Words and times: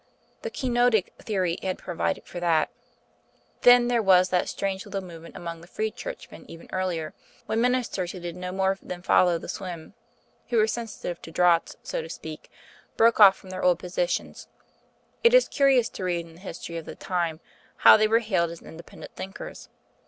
The 0.41 0.49
Kenotic 0.49 1.13
theory 1.19 1.59
had 1.61 1.77
provided 1.77 2.25
for 2.25 2.39
that. 2.39 2.71
Then 3.61 3.87
there 3.87 4.01
was 4.01 4.29
that 4.29 4.49
strange 4.49 4.83
little 4.83 5.03
movement 5.07 5.35
among 5.37 5.61
the 5.61 5.67
Free 5.67 5.91
Churchmen 5.91 6.43
even 6.49 6.67
earlier; 6.73 7.13
when 7.45 7.61
ministers 7.61 8.11
who 8.11 8.19
did 8.19 8.35
no 8.35 8.51
more 8.51 8.79
than 8.81 9.03
follow 9.03 9.37
the 9.37 9.47
swim 9.47 9.93
who 10.49 10.57
were 10.57 10.65
sensitive 10.65 11.21
to 11.21 11.29
draughts, 11.29 11.75
so 11.83 12.01
to 12.01 12.09
speak 12.09 12.49
broke 12.97 13.19
off 13.19 13.35
from 13.37 13.51
their 13.51 13.61
old 13.63 13.77
positions. 13.77 14.47
It 15.23 15.35
is 15.35 15.47
curious 15.47 15.87
to 15.89 16.03
read 16.03 16.25
in 16.25 16.33
the 16.33 16.39
history 16.39 16.77
of 16.77 16.85
the 16.85 16.95
time 16.95 17.39
how 17.85 17.95
they 17.95 18.07
were 18.07 18.17
hailed 18.25 18.49
as 18.49 18.59
independent 18.63 19.15
thinkers. 19.15 19.69